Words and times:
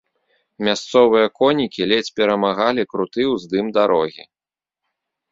Мясцовыя 0.67 1.27
конікі 1.41 1.81
ледзь 1.91 2.09
перамагалі 2.19 2.85
круты 2.93 3.27
ўздым 3.33 3.65
дарогі. 3.77 4.23